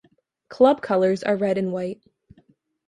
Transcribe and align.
Club 0.49 0.81
colours 0.81 1.21
are 1.21 1.35
red 1.37 1.59
and 1.59 1.71
white. 1.71 2.01